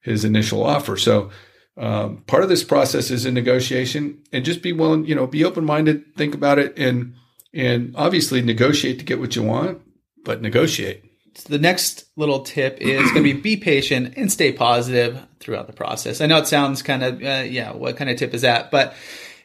his 0.00 0.24
initial 0.24 0.64
offer. 0.64 0.96
So 0.96 1.30
um, 1.76 2.22
part 2.26 2.42
of 2.42 2.48
this 2.48 2.64
process 2.64 3.10
is 3.10 3.26
in 3.26 3.34
negotiation, 3.34 4.22
and 4.32 4.44
just 4.44 4.62
be 4.62 4.72
willing, 4.72 5.06
you 5.06 5.14
know, 5.14 5.26
be 5.26 5.44
open 5.44 5.64
minded, 5.64 6.14
think 6.16 6.34
about 6.34 6.58
it, 6.58 6.78
and 6.78 7.14
and 7.52 7.94
obviously 7.96 8.42
negotiate 8.42 8.98
to 8.98 9.04
get 9.04 9.20
what 9.20 9.36
you 9.36 9.42
want, 9.42 9.80
but 10.24 10.40
negotiate. 10.40 11.04
So 11.36 11.48
the 11.48 11.58
next 11.58 12.04
little 12.16 12.40
tip 12.40 12.78
is 12.80 13.02
going 13.10 13.24
to 13.24 13.34
be 13.34 13.40
be 13.40 13.56
patient 13.56 14.14
and 14.16 14.30
stay 14.30 14.52
positive 14.52 15.20
throughout 15.40 15.66
the 15.66 15.72
process. 15.72 16.20
I 16.20 16.26
know 16.26 16.38
it 16.38 16.46
sounds 16.46 16.82
kind 16.82 17.02
of 17.02 17.14
uh, 17.22 17.44
yeah, 17.44 17.72
what 17.72 17.96
kind 17.96 18.08
of 18.08 18.16
tip 18.16 18.34
is 18.34 18.42
that? 18.42 18.70
But 18.70 18.94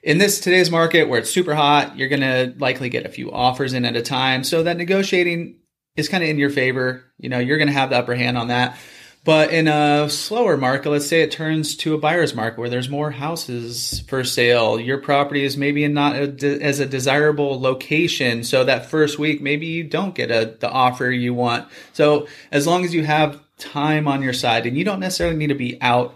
in 0.03 0.17
this 0.17 0.39
today's 0.39 0.71
market 0.71 1.09
where 1.09 1.19
it's 1.19 1.29
super 1.29 1.55
hot, 1.55 1.97
you're 1.97 2.09
going 2.09 2.21
to 2.21 2.53
likely 2.57 2.89
get 2.89 3.05
a 3.05 3.09
few 3.09 3.31
offers 3.31 3.73
in 3.73 3.85
at 3.85 3.95
a 3.95 4.01
time. 4.01 4.43
So 4.43 4.63
that 4.63 4.77
negotiating 4.77 5.57
is 5.95 6.09
kind 6.09 6.23
of 6.23 6.29
in 6.29 6.39
your 6.39 6.49
favor. 6.49 7.03
You 7.17 7.29
know, 7.29 7.39
you're 7.39 7.57
going 7.57 7.67
to 7.67 7.73
have 7.73 7.89
the 7.89 7.97
upper 7.97 8.15
hand 8.15 8.37
on 8.37 8.47
that. 8.47 8.77
But 9.25 9.51
in 9.51 9.67
a 9.67 10.09
slower 10.09 10.55
market, 10.55 10.89
let's 10.89 11.05
say 11.05 11.21
it 11.21 11.31
turns 11.31 11.75
to 11.77 11.93
a 11.93 11.97
buyer's 11.97 12.33
market 12.33 12.59
where 12.59 12.69
there's 12.69 12.89
more 12.89 13.11
houses 13.11 13.99
for 14.07 14.23
sale, 14.23 14.79
your 14.79 14.97
property 14.97 15.43
is 15.43 15.57
maybe 15.57 15.85
not 15.87 16.15
a 16.15 16.27
de- 16.27 16.61
as 16.61 16.79
a 16.79 16.85
desirable 16.85 17.59
location. 17.59 18.45
So 18.45 18.63
that 18.63 18.89
first 18.89 19.19
week, 19.19 19.41
maybe 19.41 19.67
you 19.67 19.83
don't 19.83 20.15
get 20.15 20.31
a, 20.31 20.55
the 20.59 20.69
offer 20.69 21.11
you 21.11 21.33
want. 21.33 21.67
So 21.91 22.27
as 22.51 22.65
long 22.65 22.85
as 22.85 22.93
you 22.93 23.03
have 23.03 23.41
time 23.57 24.07
on 24.07 24.21
your 24.21 24.33
side 24.33 24.65
and 24.65 24.77
you 24.77 24.85
don't 24.85 25.01
necessarily 25.01 25.35
need 25.35 25.47
to 25.47 25.55
be 25.55 25.77
out 25.81 26.15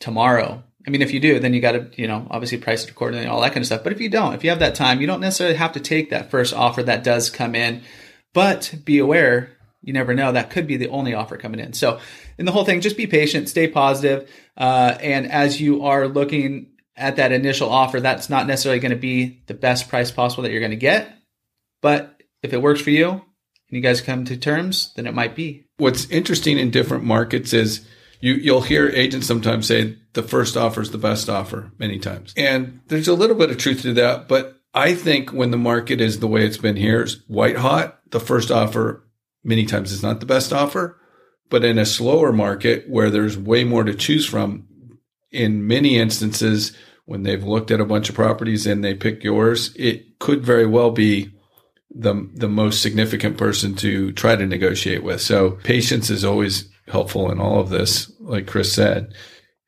tomorrow. 0.00 0.64
I 0.86 0.90
mean, 0.90 1.02
if 1.02 1.12
you 1.12 1.20
do, 1.20 1.38
then 1.38 1.52
you 1.52 1.60
got 1.60 1.72
to, 1.72 1.90
you 1.96 2.08
know, 2.08 2.26
obviously 2.30 2.58
price 2.58 2.84
it 2.84 2.90
accordingly, 2.90 3.26
all 3.26 3.40
that 3.42 3.52
kind 3.52 3.58
of 3.58 3.66
stuff. 3.66 3.84
But 3.84 3.92
if 3.92 4.00
you 4.00 4.08
don't, 4.08 4.34
if 4.34 4.44
you 4.44 4.50
have 4.50 4.60
that 4.60 4.74
time, 4.74 5.00
you 5.00 5.06
don't 5.06 5.20
necessarily 5.20 5.56
have 5.56 5.72
to 5.72 5.80
take 5.80 6.10
that 6.10 6.30
first 6.30 6.54
offer 6.54 6.82
that 6.82 7.04
does 7.04 7.28
come 7.28 7.54
in. 7.54 7.82
But 8.32 8.74
be 8.84 8.98
aware 8.98 9.56
you 9.82 9.92
never 9.92 10.14
know. 10.14 10.32
That 10.32 10.50
could 10.50 10.66
be 10.66 10.76
the 10.76 10.88
only 10.88 11.14
offer 11.14 11.36
coming 11.36 11.60
in. 11.60 11.72
So, 11.72 12.00
in 12.38 12.46
the 12.46 12.52
whole 12.52 12.64
thing, 12.64 12.80
just 12.80 12.96
be 12.96 13.06
patient, 13.06 13.48
stay 13.48 13.68
positive, 13.68 14.30
uh, 14.56 14.96
and 15.00 15.30
as 15.30 15.60
you 15.60 15.84
are 15.84 16.08
looking 16.08 16.72
at 16.96 17.16
that 17.16 17.32
initial 17.32 17.70
offer, 17.70 18.00
that's 18.00 18.28
not 18.28 18.46
necessarily 18.46 18.80
going 18.80 18.90
to 18.90 18.98
be 18.98 19.42
the 19.46 19.54
best 19.54 19.88
price 19.88 20.10
possible 20.10 20.42
that 20.42 20.50
you're 20.50 20.60
going 20.60 20.70
to 20.70 20.76
get. 20.76 21.16
But 21.80 22.20
if 22.42 22.52
it 22.52 22.60
works 22.60 22.80
for 22.80 22.90
you 22.90 23.08
and 23.10 23.22
you 23.70 23.80
guys 23.80 24.00
come 24.00 24.24
to 24.26 24.36
terms, 24.36 24.92
then 24.96 25.06
it 25.06 25.14
might 25.14 25.34
be. 25.34 25.64
What's 25.78 26.10
interesting 26.10 26.58
in 26.58 26.70
different 26.70 27.04
markets 27.04 27.54
is 27.54 27.86
you, 28.20 28.34
you'll 28.34 28.62
hear 28.62 28.88
agents 28.88 29.26
sometimes 29.26 29.66
say 29.66 29.96
the 30.12 30.22
first 30.22 30.56
offer 30.56 30.82
is 30.82 30.90
the 30.90 30.98
best 30.98 31.28
offer 31.28 31.72
many 31.78 31.98
times. 31.98 32.34
And 32.36 32.80
there's 32.88 33.08
a 33.08 33.14
little 33.14 33.36
bit 33.36 33.50
of 33.50 33.58
truth 33.58 33.82
to 33.82 33.92
that. 33.94 34.28
But 34.28 34.60
I 34.74 34.94
think 34.94 35.32
when 35.32 35.50
the 35.50 35.56
market 35.56 36.00
is 36.00 36.20
the 36.20 36.28
way 36.28 36.44
it's 36.44 36.58
been 36.58 36.76
here, 36.76 37.06
white 37.26 37.56
hot, 37.56 38.00
the 38.10 38.20
first 38.20 38.50
offer 38.50 39.04
many 39.42 39.64
times 39.64 39.92
is 39.92 40.02
not 40.02 40.20
the 40.20 40.26
best 40.26 40.52
offer. 40.52 41.00
But 41.48 41.64
in 41.64 41.78
a 41.78 41.86
slower 41.86 42.32
market 42.32 42.88
where 42.88 43.10
there's 43.10 43.36
way 43.36 43.64
more 43.64 43.82
to 43.84 43.94
choose 43.94 44.26
from, 44.26 44.68
in 45.32 45.66
many 45.66 45.98
instances, 45.98 46.76
when 47.06 47.22
they've 47.22 47.42
looked 47.42 47.70
at 47.70 47.80
a 47.80 47.84
bunch 47.84 48.08
of 48.08 48.14
properties 48.14 48.66
and 48.66 48.84
they 48.84 48.94
pick 48.94 49.24
yours, 49.24 49.74
it 49.76 50.18
could 50.18 50.44
very 50.44 50.66
well 50.66 50.90
be 50.90 51.32
the 51.92 52.30
the 52.34 52.48
most 52.48 52.82
significant 52.82 53.36
person 53.36 53.74
to 53.74 54.12
try 54.12 54.36
to 54.36 54.46
negotiate 54.46 55.02
with. 55.02 55.20
So 55.20 55.52
patience 55.64 56.08
is 56.08 56.24
always 56.24 56.70
helpful 56.86 57.30
in 57.30 57.40
all 57.40 57.60
of 57.60 57.70
this, 57.70 58.09
like 58.30 58.46
Chris 58.46 58.72
said. 58.72 59.14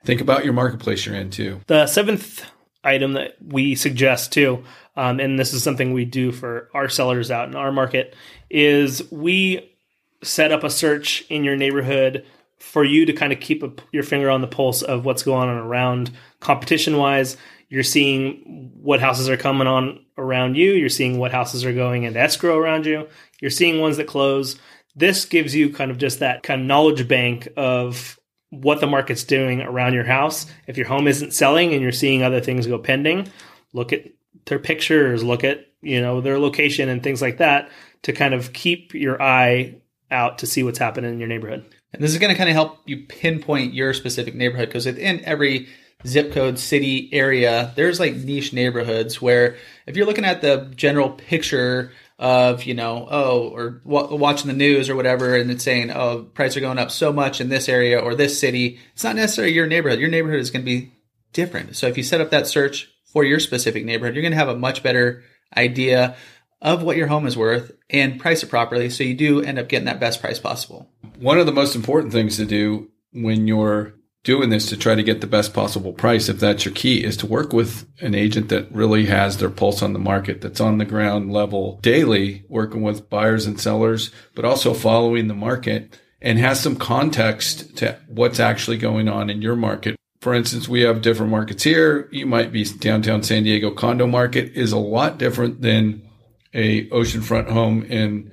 Think 0.05 0.21
about 0.21 0.45
your 0.45 0.55
marketplace 0.55 1.05
you're 1.07 1.15
in 1.15 1.31
too. 1.31 1.61
The 1.67 1.87
seventh 1.87 2.45
item 2.85 3.13
that 3.13 3.37
we 3.45 3.75
suggest 3.75 4.33
too, 4.33 4.65
um, 4.97 5.21
and 5.21 5.39
this 5.39 5.53
is 5.53 5.63
something 5.63 5.93
we 5.93 6.05
do 6.05 6.33
for 6.33 6.69
our 6.75 6.89
sellers 6.89 7.31
out 7.31 7.49
in 7.49 7.55
our 7.55 7.73
market, 7.73 8.15
is 8.51 9.11
we 9.13 9.77
set 10.23 10.53
up 10.53 10.65
a 10.65 10.71
search 10.71 11.25
in 11.29 11.45
your 11.45 11.57
neighborhood 11.57 12.25
for 12.59 12.85
you 12.85 13.05
to 13.07 13.13
kind 13.13 13.33
of 13.33 13.41
keep 13.41 13.63
a, 13.63 13.73
your 13.93 14.05
finger 14.05 14.31
on 14.31 14.41
the 14.41 14.47
pulse 14.47 14.83
of 14.83 15.05
what's 15.05 15.23
going 15.23 15.49
on 15.49 15.57
around 15.57 16.11
competition 16.41 16.97
wise. 16.97 17.37
You're 17.69 17.83
seeing 17.83 18.71
what 18.81 19.01
houses 19.01 19.29
are 19.29 19.37
coming 19.37 19.67
on 19.67 20.05
around 20.19 20.57
you. 20.57 20.73
You're 20.73 20.89
seeing 20.89 21.19
what 21.19 21.33
houses 21.33 21.65
are 21.65 21.73
going 21.73 22.05
into 22.05 22.21
escrow 22.21 22.59
around 22.59 22.87
you. 22.87 23.09
You're 23.41 23.51
seeing 23.51 23.81
ones 23.81 23.97
that 23.97 24.07
close. 24.07 24.57
This 24.95 25.25
gives 25.25 25.55
you 25.55 25.73
kind 25.73 25.91
of 25.91 25.99
just 25.99 26.21
that 26.21 26.43
kind 26.43 26.61
of 26.61 26.67
knowledge 26.67 27.09
bank 27.09 27.49
of 27.57 28.19
what 28.53 28.81
the 28.81 28.87
market's 28.87 29.25
doing 29.25 29.63
around 29.63 29.95
your 29.95 30.05
house. 30.05 30.45
If 30.67 30.77
your 30.77 30.87
home 30.87 31.09
isn't 31.09 31.33
selling 31.33 31.73
and 31.73 31.81
you're 31.81 31.91
seeing 31.91 32.23
other 32.23 32.41
things 32.41 32.67
go 32.67 32.79
pending, 32.79 33.29
look 33.73 33.95
at 33.95 34.05
their 34.45 34.59
pictures, 34.59 35.25
look 35.25 35.43
at, 35.43 35.67
you 35.81 36.03
know, 36.03 36.21
their 36.21 36.39
location 36.39 36.91
and 36.91 37.03
things 37.03 37.23
like 37.23 37.39
that 37.39 37.71
to 38.03 38.13
kind 38.13 38.35
of 38.35 38.53
keep 38.53 38.93
your 38.93 39.21
eye 39.23 39.77
out 40.11 40.39
to 40.39 40.47
see 40.47 40.63
what's 40.63 40.79
happening 40.79 41.15
in 41.15 41.19
your 41.19 41.29
neighborhood. 41.29 41.65
And 41.95 42.03
this 42.03 42.13
is 42.13 42.19
going 42.19 42.31
to 42.31 42.37
kind 42.37 42.51
of 42.51 42.55
help 42.55 42.81
you 42.85 43.07
pinpoint 43.07 43.73
your 43.73 43.95
specific 43.95 44.35
neighborhood 44.35 44.69
because 44.69 44.85
within 44.85 45.25
every 45.25 45.69
zip 46.07 46.33
code, 46.33 46.59
city, 46.59 47.09
area, 47.13 47.73
there's 47.77 48.01
like 48.01 48.15
niche 48.17 48.53
neighborhoods 48.53 49.21
where 49.21 49.57
if 49.87 49.97
you're 49.97 50.07
looking 50.07 50.25
at 50.25 50.41
the 50.41 50.73
general 50.75 51.11
picture 51.11 51.93
of 52.19 52.65
you 52.65 52.75
know 52.75 53.09
oh 53.11 53.49
or 53.49 53.81
w- 53.85 54.15
watching 54.15 54.47
the 54.47 54.57
news 54.57 54.89
or 54.89 54.95
whatever 54.95 55.35
and 55.35 55.51
it's 55.51 55.65
saying 55.65 55.91
oh 55.91 56.23
prices 56.35 56.57
are 56.57 56.61
going 56.61 56.79
up 56.79 56.91
so 56.91 57.13
much 57.13 57.41
in 57.41 57.49
this 57.49 57.69
area 57.69 57.99
or 57.99 58.15
this 58.15 58.39
city 58.39 58.79
it's 58.93 59.03
not 59.03 59.17
necessarily 59.17 59.53
your 59.53 59.67
neighborhood. 59.67 59.99
Your 59.99 60.11
neighborhood 60.11 60.39
is 60.39 60.51
going 60.51 60.65
to 60.65 60.71
be 60.71 60.93
different. 61.33 61.75
So 61.77 61.89
if 61.89 61.97
you 61.97 62.03
set 62.03 62.21
up 62.21 62.31
that 62.31 62.47
search 62.47 62.91
for 63.07 63.25
your 63.25 63.41
specific 63.41 63.85
neighborhood 63.85 64.15
you're 64.15 64.23
going 64.23 64.33
to 64.33 64.39
have 64.39 64.49
a 64.49 64.57
much 64.57 64.83
better 64.83 65.25
idea 65.57 66.17
of 66.61 66.85
what 66.85 66.97
your 66.97 67.09
home 67.09 67.27
is 67.27 67.37
worth 67.37 67.73
and 67.91 68.21
price 68.21 68.45
it 68.45 68.49
properly 68.49 68.89
so 68.89 69.03
you 69.03 69.15
do 69.15 69.43
end 69.43 69.59
up 69.59 69.69
getting 69.69 69.87
that 69.87 69.99
best 69.99 70.21
price 70.21 70.39
possible. 70.39 70.89
One 71.19 71.39
of 71.39 71.47
the 71.47 71.53
most 71.53 71.75
important 71.75 72.13
things 72.13 72.37
to 72.37 72.45
do 72.45 72.89
when 73.13 73.49
you're 73.49 73.95
doing 74.25 74.51
this 74.51 74.69
to 74.69 74.77
try 74.77 74.95
to 74.95 75.03
get 75.03 75.21
the 75.21 75.27
best 75.27 75.53
possible 75.53 75.93
price, 75.93 76.29
if 76.29 76.39
that's 76.39 76.65
your 76.65 76.75
key, 76.75 77.03
is 77.03 77.17
to 77.17 77.27
work 77.27 77.53
with 77.53 77.87
an 78.01 78.15
agent 78.15 78.49
that 78.51 78.71
really 78.73 79.07
has 79.07 79.39
their 79.39 79.51
pulse 79.51 79.83
on 79.83 79.93
the 79.93 79.99
market, 79.99 80.41
that's 80.41 80.61
on 80.61 80.79
the 80.79 80.85
ground 80.85 81.33
level 81.33 81.79
daily, 81.83 82.45
working 82.49 82.83
with 82.83 83.11
buyers 83.11 83.47
and 83.47 83.61
sellers, 83.61 84.11
but 84.35 84.45
also 84.45 84.75
following 84.75 85.27
the 85.27 85.35
market 85.35 85.99
and 86.21 86.39
has 86.39 86.61
some 86.61 86.77
context 86.77 87.77
to 87.77 87.99
what's 88.07 88.39
actually 88.39 88.77
going 88.79 89.09
on 89.09 89.29
in 89.29 89.43
your 89.43 89.57
market. 89.57 89.97
For 90.21 90.35
instance, 90.35 90.69
we 90.69 90.83
have 90.83 91.03
different 91.03 91.33
markets 91.33 91.65
here. 91.65 92.09
You 92.13 92.27
might 92.27 92.53
be 92.53 92.65
downtown 92.65 93.25
San 93.25 93.43
Diego 93.43 93.73
condo 93.73 94.07
market 94.07 94.53
is 94.55 94.71
a 94.71 94.79
lot 94.79 95.19
different 95.19 95.63
than 95.63 96.09
a 96.55 96.89
oceanfront 96.91 97.51
home 97.51 97.83
in 97.83 98.31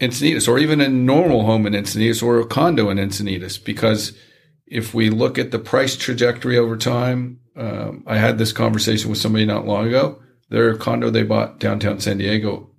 Encinitas 0.00 0.48
or 0.48 0.58
even 0.58 0.80
a 0.80 0.88
normal 0.88 1.44
home 1.44 1.66
in 1.66 1.74
Encinitas 1.74 2.22
or 2.22 2.40
a 2.40 2.46
condo 2.46 2.88
in 2.88 2.96
Encinitas 2.96 3.62
because 3.62 4.16
if 4.74 4.92
we 4.92 5.08
look 5.08 5.38
at 5.38 5.52
the 5.52 5.58
price 5.60 5.96
trajectory 5.96 6.58
over 6.58 6.76
time, 6.76 7.38
um, 7.54 8.02
I 8.08 8.18
had 8.18 8.38
this 8.38 8.50
conversation 8.50 9.08
with 9.08 9.20
somebody 9.20 9.46
not 9.46 9.68
long 9.68 9.86
ago. 9.86 10.20
Their 10.48 10.76
condo 10.76 11.10
they 11.10 11.22
bought 11.22 11.60
downtown 11.60 12.00
San 12.00 12.18
Diego 12.18 12.70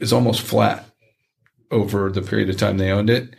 is 0.00 0.12
almost 0.12 0.42
flat 0.42 0.84
over 1.70 2.10
the 2.10 2.20
period 2.20 2.50
of 2.50 2.56
time 2.56 2.78
they 2.78 2.90
owned 2.90 3.10
it, 3.10 3.36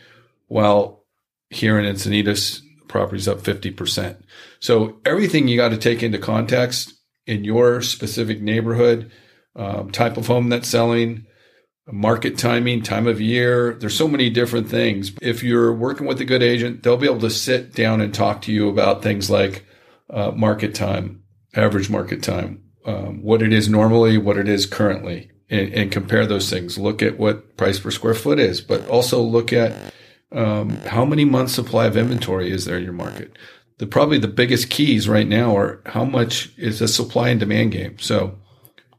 while 0.47 1.03
here 1.49 1.77
in 1.77 1.83
Encinitas, 1.83 2.61
the 2.79 2.85
property's 2.87 3.27
up 3.27 3.39
50%. 3.39 4.23
So 4.61 4.99
everything 5.05 5.49
you 5.49 5.57
got 5.57 5.69
to 5.69 5.77
take 5.77 6.01
into 6.01 6.17
context 6.17 6.93
in 7.25 7.43
your 7.43 7.81
specific 7.81 8.41
neighborhood, 8.41 9.11
um, 9.57 9.91
type 9.91 10.15
of 10.15 10.27
home 10.27 10.47
that's 10.47 10.69
selling, 10.69 11.26
market 11.91 12.37
timing, 12.37 12.81
time 12.81 13.07
of 13.07 13.21
year. 13.21 13.73
There's 13.73 13.95
so 13.95 14.07
many 14.07 14.29
different 14.29 14.69
things. 14.69 15.13
If 15.21 15.43
you're 15.43 15.73
working 15.73 16.05
with 16.05 16.19
a 16.19 16.25
good 16.25 16.43
agent, 16.43 16.83
they'll 16.83 16.97
be 16.97 17.07
able 17.07 17.21
to 17.21 17.29
sit 17.29 17.73
down 17.73 18.01
and 18.01 18.13
talk 18.13 18.41
to 18.43 18.51
you 18.51 18.69
about 18.69 19.03
things 19.03 19.29
like 19.29 19.65
uh, 20.09 20.31
market 20.31 20.75
time, 20.75 21.23
average 21.55 21.89
market 21.89 22.21
time, 22.21 22.63
um, 22.85 23.21
what 23.21 23.41
it 23.41 23.53
is 23.53 23.69
normally, 23.69 24.17
what 24.17 24.37
it 24.37 24.47
is 24.47 24.65
currently, 24.65 25.31
and, 25.49 25.73
and, 25.73 25.91
compare 25.91 26.25
those 26.25 26.49
things. 26.49 26.77
Look 26.77 27.01
at 27.01 27.17
what 27.17 27.57
price 27.57 27.79
per 27.79 27.91
square 27.91 28.13
foot 28.13 28.39
is, 28.39 28.61
but 28.61 28.87
also 28.87 29.21
look 29.21 29.51
at 29.51 29.93
um, 30.31 30.69
how 30.85 31.03
many 31.03 31.25
months 31.25 31.53
supply 31.53 31.85
of 31.85 31.97
inventory 31.97 32.51
is 32.51 32.65
there 32.65 32.77
in 32.77 32.83
your 32.83 32.93
market. 32.93 33.37
The 33.79 33.87
probably 33.87 34.17
the 34.17 34.27
biggest 34.27 34.69
keys 34.69 35.07
right 35.07 35.27
now 35.27 35.55
are 35.57 35.81
how 35.85 36.05
much 36.05 36.51
is 36.57 36.81
a 36.81 36.87
supply 36.87 37.29
and 37.29 37.39
demand 37.39 37.73
game. 37.73 37.99
So 37.99 38.37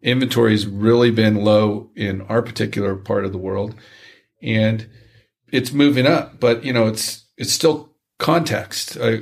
inventory 0.03 0.53
has 0.53 0.67
really 0.67 1.11
been 1.11 1.45
low 1.45 1.91
in 1.97 2.21
our 2.23 2.43
particular 2.43 2.95
part 2.95 3.25
of 3.25 3.33
the 3.33 3.39
world 3.39 3.75
and 4.43 4.89
it's 5.51 5.73
moving 5.73 6.07
up 6.07 6.39
but 6.39 6.65
you 6.65 6.73
know 6.73 6.87
it's 6.87 7.25
it's 7.37 7.53
still 7.53 7.89
context. 8.19 8.99
I, 9.01 9.21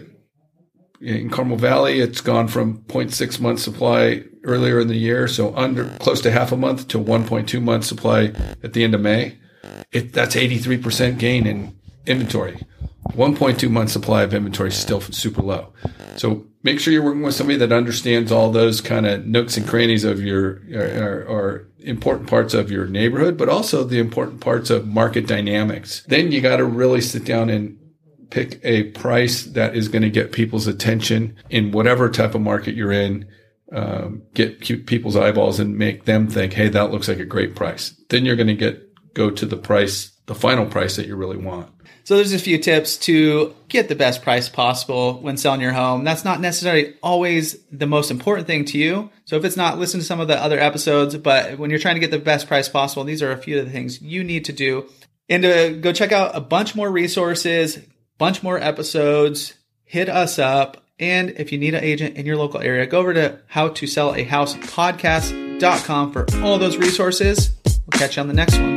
in 1.00 1.28
Carmel 1.28 1.58
Valley 1.58 2.00
it's 2.00 2.22
gone 2.22 2.48
from 2.48 2.78
0.6 2.84 3.38
month 3.40 3.60
supply 3.60 4.24
earlier 4.44 4.80
in 4.80 4.88
the 4.88 4.96
year 4.96 5.28
so 5.28 5.54
under 5.54 5.84
close 5.98 6.22
to 6.22 6.30
half 6.30 6.52
a 6.52 6.56
month 6.56 6.88
to 6.88 6.98
1.2 6.98 7.62
month 7.62 7.84
supply 7.84 8.32
at 8.62 8.72
the 8.72 8.82
end 8.82 8.94
of 8.94 9.02
May. 9.02 9.38
It 9.92 10.12
that's 10.12 10.34
83% 10.34 11.18
gain 11.18 11.46
in 11.46 11.78
inventory. 12.06 12.58
1.2 13.10 13.70
month 13.70 13.90
supply 13.90 14.22
of 14.22 14.32
inventory 14.32 14.70
is 14.70 14.76
still 14.76 15.00
super 15.00 15.42
low. 15.42 15.72
So 16.16 16.46
make 16.66 16.80
sure 16.80 16.92
you're 16.92 17.04
working 17.04 17.22
with 17.22 17.34
somebody 17.34 17.56
that 17.56 17.72
understands 17.72 18.32
all 18.32 18.50
those 18.50 18.80
kind 18.80 19.06
of 19.06 19.24
nooks 19.24 19.56
and 19.56 19.68
crannies 19.68 20.02
of 20.02 20.20
your 20.20 20.60
or, 20.74 21.24
or, 21.24 21.68
important 21.78 22.28
parts 22.28 22.52
of 22.52 22.68
your 22.68 22.84
neighborhood, 22.84 23.36
but 23.38 23.48
also 23.48 23.84
the 23.84 24.00
important 24.00 24.40
parts 24.40 24.70
of 24.70 24.88
market 24.88 25.24
dynamics. 25.28 26.02
Then 26.08 26.32
you 26.32 26.40
got 26.40 26.56
to 26.56 26.64
really 26.64 27.00
sit 27.00 27.24
down 27.24 27.48
and 27.48 27.78
pick 28.30 28.58
a 28.64 28.90
price 28.90 29.44
that 29.44 29.76
is 29.76 29.86
going 29.86 30.02
to 30.02 30.10
get 30.10 30.32
people's 30.32 30.66
attention 30.66 31.36
in 31.48 31.70
whatever 31.70 32.10
type 32.10 32.34
of 32.34 32.40
market 32.40 32.74
you're 32.74 32.90
in. 32.90 33.28
Um, 33.70 34.22
get 34.34 34.58
people's 34.86 35.14
eyeballs 35.14 35.60
and 35.60 35.78
make 35.78 36.06
them 36.06 36.26
think, 36.26 36.54
"Hey, 36.54 36.68
that 36.70 36.90
looks 36.90 37.06
like 37.06 37.20
a 37.20 37.24
great 37.24 37.54
price." 37.54 37.94
Then 38.08 38.24
you're 38.24 38.34
going 38.34 38.48
to 38.48 38.54
get 38.54 38.82
go 39.14 39.30
to 39.30 39.46
the 39.46 39.56
price, 39.56 40.10
the 40.26 40.34
final 40.34 40.66
price 40.66 40.96
that 40.96 41.06
you 41.06 41.14
really 41.14 41.36
want. 41.36 41.70
So 42.06 42.14
there's 42.14 42.32
a 42.32 42.38
few 42.38 42.58
tips 42.58 42.96
to 42.98 43.52
get 43.68 43.88
the 43.88 43.96
best 43.96 44.22
price 44.22 44.48
possible 44.48 45.14
when 45.14 45.36
selling 45.36 45.60
your 45.60 45.72
home. 45.72 46.04
That's 46.04 46.24
not 46.24 46.40
necessarily 46.40 46.94
always 47.02 47.58
the 47.72 47.88
most 47.88 48.12
important 48.12 48.46
thing 48.46 48.64
to 48.66 48.78
you. 48.78 49.10
So 49.24 49.34
if 49.34 49.44
it's 49.44 49.56
not, 49.56 49.80
listen 49.80 49.98
to 49.98 50.06
some 50.06 50.20
of 50.20 50.28
the 50.28 50.40
other 50.40 50.60
episodes. 50.60 51.16
But 51.16 51.58
when 51.58 51.68
you're 51.68 51.80
trying 51.80 51.96
to 51.96 52.00
get 52.00 52.12
the 52.12 52.20
best 52.20 52.46
price 52.46 52.68
possible, 52.68 53.02
these 53.02 53.22
are 53.22 53.32
a 53.32 53.36
few 53.36 53.58
of 53.58 53.64
the 53.64 53.72
things 53.72 54.00
you 54.00 54.22
need 54.22 54.44
to 54.44 54.52
do. 54.52 54.88
And 55.28 55.42
to 55.42 55.76
go 55.80 55.92
check 55.92 56.12
out 56.12 56.36
a 56.36 56.40
bunch 56.40 56.76
more 56.76 56.88
resources, 56.88 57.80
bunch 58.18 58.40
more 58.40 58.56
episodes, 58.56 59.54
hit 59.82 60.08
us 60.08 60.38
up. 60.38 60.84
And 61.00 61.30
if 61.30 61.50
you 61.50 61.58
need 61.58 61.74
an 61.74 61.82
agent 61.82 62.16
in 62.16 62.24
your 62.24 62.36
local 62.36 62.60
area, 62.60 62.86
go 62.86 63.00
over 63.00 63.14
to 63.14 63.40
how 63.48 63.70
to 63.70 63.86
sell 63.88 64.14
a 64.14 64.22
house 64.22 64.54
podcast.com 64.54 66.12
for 66.12 66.24
all 66.44 66.56
those 66.60 66.76
resources. 66.76 67.50
We'll 67.64 67.98
catch 67.98 68.14
you 68.14 68.22
on 68.22 68.28
the 68.28 68.34
next 68.34 68.56
one. 68.60 68.75